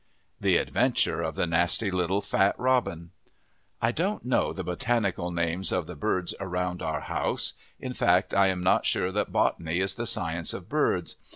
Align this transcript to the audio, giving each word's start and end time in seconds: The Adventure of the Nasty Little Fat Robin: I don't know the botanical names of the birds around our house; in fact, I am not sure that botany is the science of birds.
The 0.39 0.57
Adventure 0.57 1.21
of 1.21 1.35
the 1.35 1.45
Nasty 1.45 1.91
Little 1.91 2.21
Fat 2.21 2.55
Robin: 2.57 3.11
I 3.79 3.91
don't 3.91 4.25
know 4.25 4.51
the 4.51 4.63
botanical 4.63 5.29
names 5.29 5.71
of 5.71 5.85
the 5.85 5.95
birds 5.95 6.33
around 6.39 6.81
our 6.81 7.01
house; 7.01 7.53
in 7.79 7.93
fact, 7.93 8.33
I 8.33 8.47
am 8.47 8.63
not 8.63 8.87
sure 8.87 9.11
that 9.11 9.31
botany 9.31 9.77
is 9.79 9.93
the 9.93 10.07
science 10.07 10.55
of 10.55 10.67
birds. 10.67 11.17